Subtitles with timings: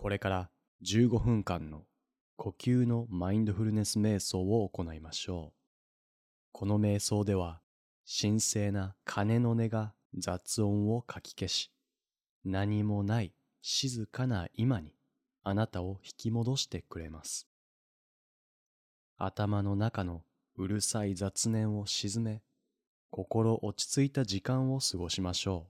[0.00, 0.50] これから
[0.84, 1.82] 15分間の
[2.36, 5.58] 呼吸のマインドフルネス瞑想を行いましょう。
[6.52, 7.60] この瞑想では
[8.06, 11.72] 神聖な鐘の音が雑音をかき消し、
[12.44, 14.94] 何もない静かな今に
[15.42, 17.48] あなたを引き戻してくれます。
[19.16, 20.22] 頭の中の
[20.54, 22.42] うるさい雑念を沈め、
[23.10, 25.66] 心落ち着いた時間を過ごしましょ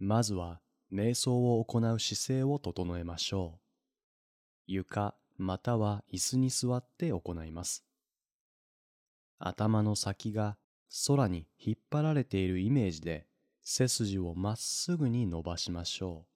[0.00, 0.04] う。
[0.06, 0.62] まずは
[0.94, 3.60] 瞑想を行う姿勢を整えましょう。
[4.68, 7.84] 床または椅子に座って行います。
[9.40, 10.56] 頭の先が
[11.08, 13.26] 空に引っ張られているイメージで
[13.64, 16.30] 背筋をまっすぐに伸ばしましょう。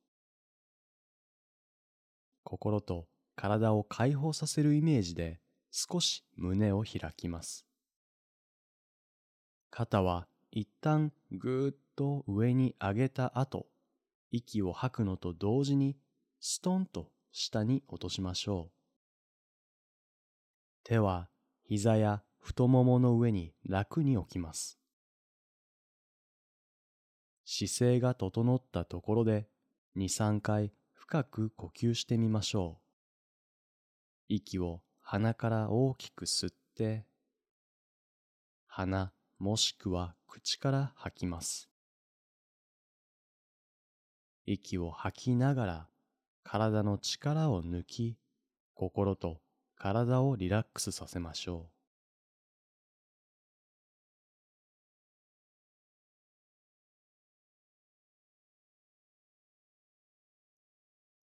[2.43, 5.39] 心と体を解放させるイメージで
[5.71, 7.65] 少し胸を開きます。
[9.71, 13.69] 肩は一旦ぐーっと上に上げた後、
[14.31, 15.97] 息を吐くのと同時に
[16.41, 18.79] ストンと下に落としましょう。
[20.85, 21.29] 手は
[21.65, 24.79] 膝や太ももの上に楽に置きます。
[27.45, 29.49] 姿勢が整ったところで
[29.97, 32.85] 2、3回深く呼吸してみましょう。
[34.29, 37.07] 息を鼻から大きく吸って、
[38.67, 41.68] 鼻もしくは口から吐きます。
[44.51, 45.89] 息を吐きながら
[46.43, 48.17] 体の力を抜き、
[48.75, 49.43] 心と
[49.77, 51.73] 体をリラックスさせましょう。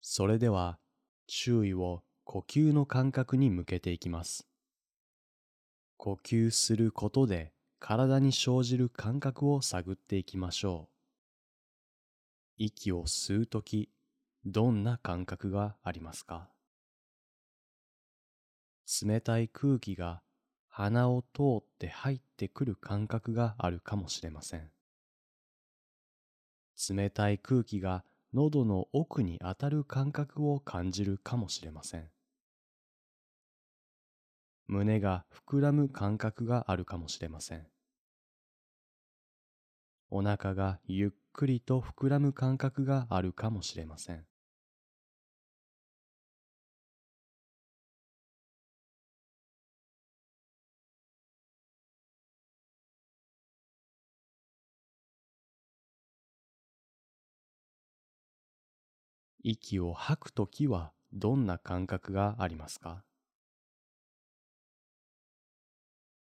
[0.00, 0.78] それでは
[1.26, 4.46] 注意を呼吸の感覚に向けていきます。
[5.96, 10.95] 呼吸することで体に生じる感覚を探っていきましょう。
[12.58, 13.90] 息を吸うとき、
[14.44, 16.48] どんな感覚がありますか？
[19.02, 20.22] 冷たい空気が
[20.68, 24.70] 鼻を通って入ってくる感覚があるかもしれません。
[26.88, 32.10] 冷たい空気が喉の奥に当たる感覚を感じるかもしれません。
[34.66, 37.66] 胸が膨らむ感覚があるかもしれません。
[40.10, 44.24] お腹がゆっくりと膨らむ感覚があるかもしれません。
[59.42, 63.04] 息を吐くときはどんな感覚がありますか？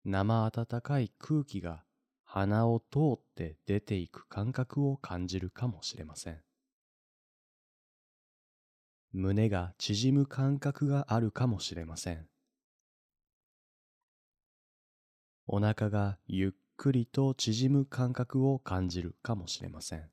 [0.06, 1.84] 生暖かい空気が
[2.36, 6.42] 鼻を通って出ていく感覚を感じるかもしれません。
[9.12, 12.28] 胸が縮む感覚があるかもしれません。
[15.46, 20.10] お腹がゆっくりと縮む感覚を感じるかもしれません。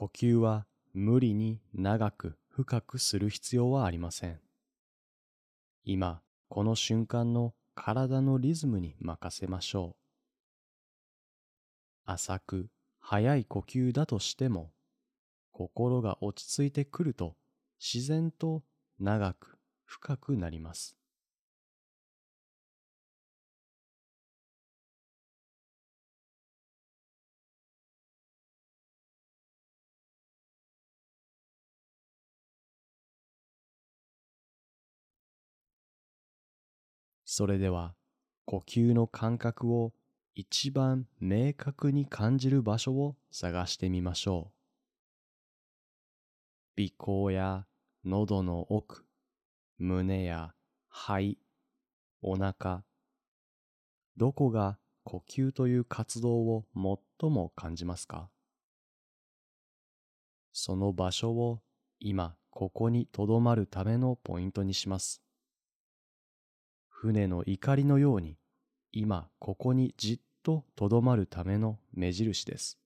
[0.00, 4.40] 呼吸は無理に長く深くする必要はありません。
[5.84, 9.96] 今、この瞬間の体のリズムに任せましょう。
[12.06, 14.70] 浅く速い呼吸だとしても、
[15.52, 17.36] 心が落ち着いてくると
[17.78, 18.62] 自然と
[18.98, 20.96] 長く深くなります。
[37.32, 37.94] それでは
[38.44, 39.92] 呼吸の感覚を
[40.34, 44.50] 一番明確に感じる場所を探してみましょ
[46.76, 46.82] う。
[46.82, 47.66] 鼻孔や
[48.04, 49.04] 喉の奥、
[49.78, 50.54] 胸や
[50.88, 51.38] 肺、
[52.20, 52.82] お腹、
[54.16, 58.28] どこが呼吸という活動を最も感じますか？
[60.52, 61.60] その場所を
[62.00, 65.22] 今ここにとどまるためのポイントにします。
[67.02, 68.36] 船の怒りのように
[68.92, 72.78] 今ここにじっととどまるための目印です。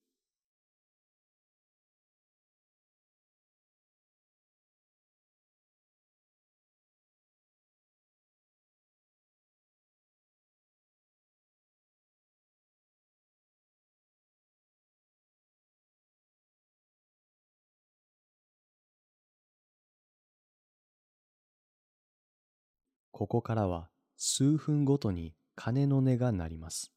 [23.11, 26.93] ここからは数分ごとに鐘の音が鳴ります。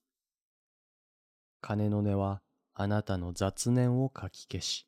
[1.62, 2.42] 鐘の音は
[2.74, 4.88] あなたの雑念をかき消し、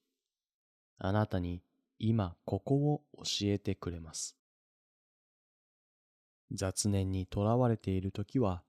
[0.97, 1.61] あなたに
[1.97, 4.37] 今ここを教えてくれます。
[6.51, 8.63] 雑念にとらわれているときは、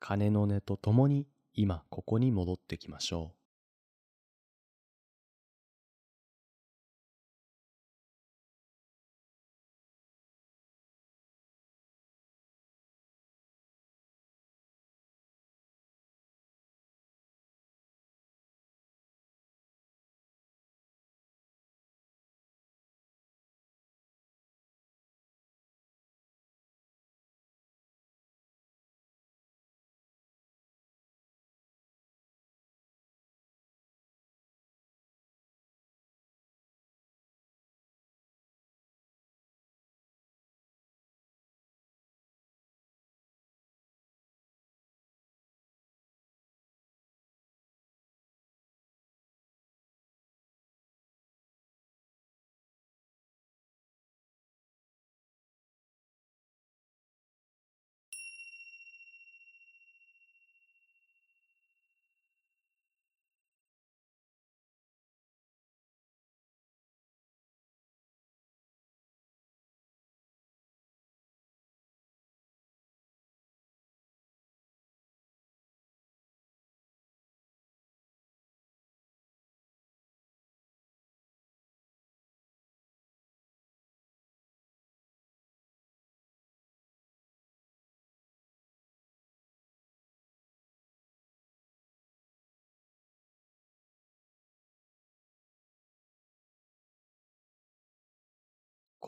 [0.00, 3.37] 鐘の音とともに今ここに戻ってきましょう。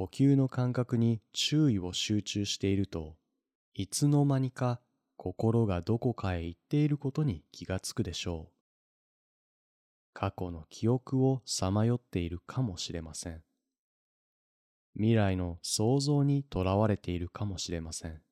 [0.00, 3.16] 呼吸の感覚に注意を集中していると
[3.74, 4.80] いつの間にか
[5.18, 8.52] 心がどこかへ行っていることに気がつくでしょう。
[10.14, 13.42] 過去の記憶をさまよっているかもしれません。
[14.94, 18.22] 未来の想像にとらわれているかもしれません。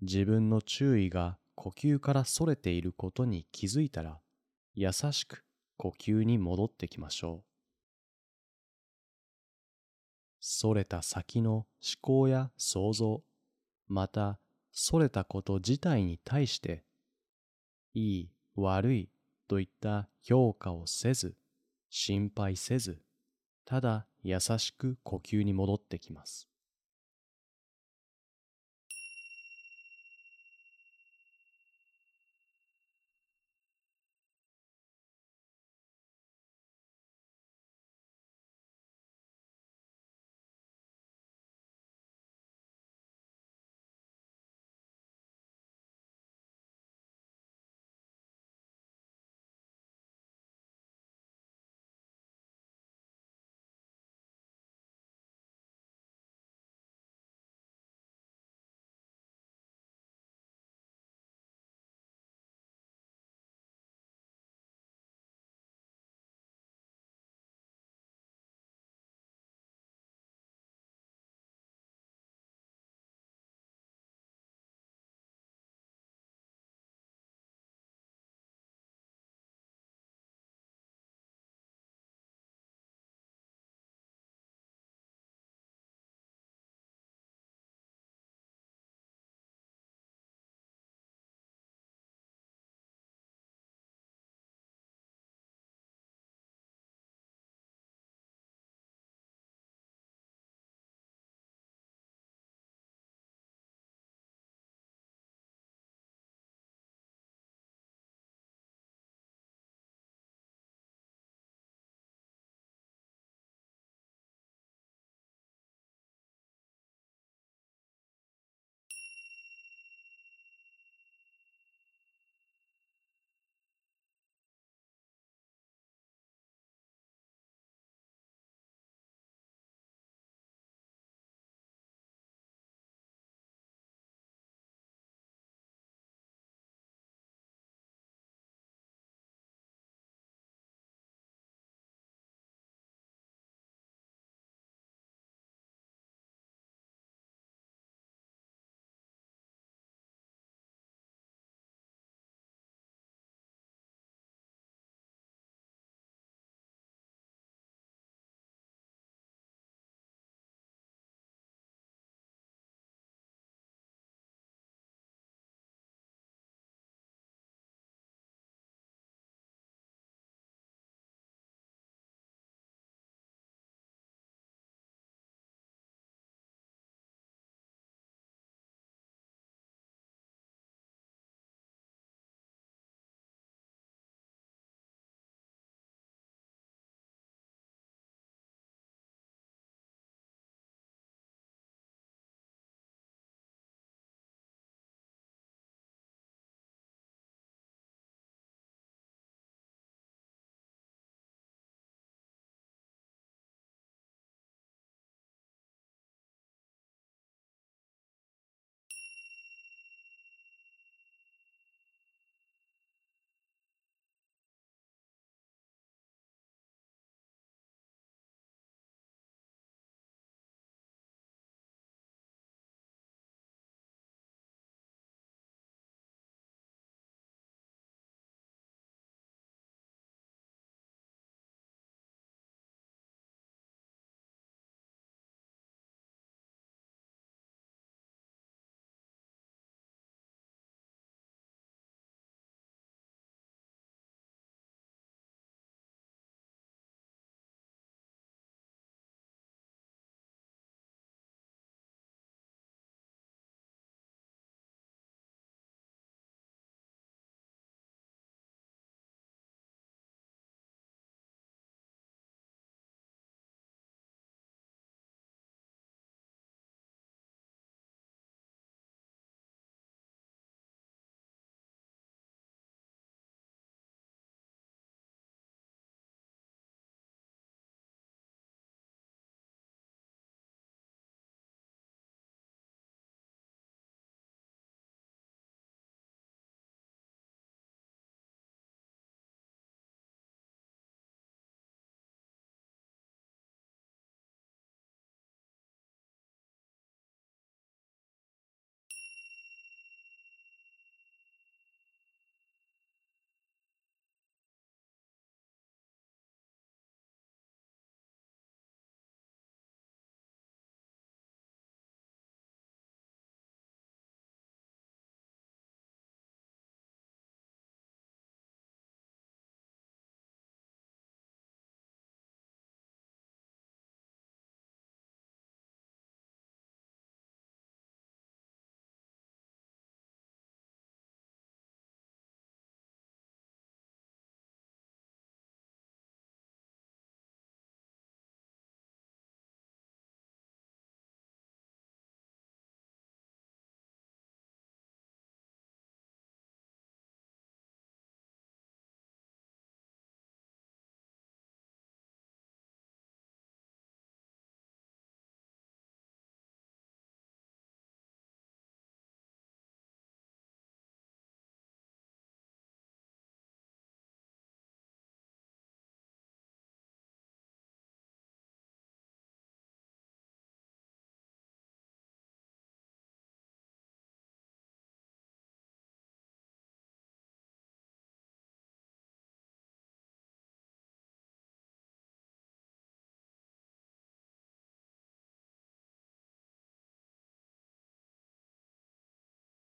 [0.00, 4.18] 自分の注意が呼吸からそれていることに気づいたら、
[4.74, 5.44] 優しく
[5.76, 7.55] 呼吸に戻ってきましょう。
[10.48, 11.66] それた先の思
[12.00, 13.24] 考や想像、
[13.88, 14.38] また
[14.70, 16.84] それたこと自体に対して、
[17.94, 19.10] いい、悪い
[19.48, 21.34] といった評価をせず、
[21.90, 23.02] 心配せず、
[23.64, 26.48] ただ優しく呼吸に戻ってきます。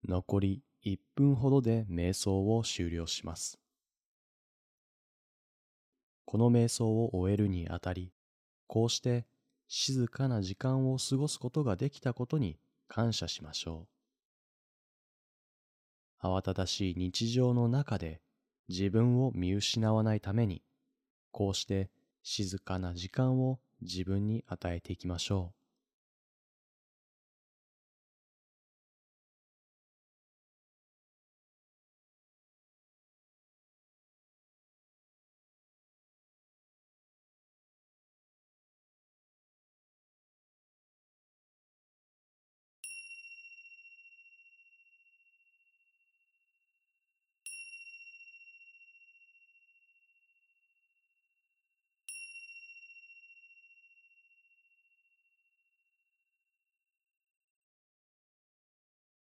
[0.09, 3.59] 残り1分ほどで瞑想を終了します。
[6.25, 8.11] この瞑想を終えるにあたり、
[8.65, 9.27] こうして
[9.67, 13.87] 静かな時間を過ごすことができたことに感謝しましょ
[16.23, 16.27] う。
[16.27, 18.19] 慌ただしい日常の中で
[18.67, 20.63] 自分を見失わないために、
[21.31, 21.91] こうして
[22.23, 25.58] 静かな時間を自分に与えていきましょう。